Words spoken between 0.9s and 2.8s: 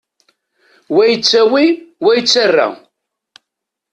Wa yettawi, wa yettarra.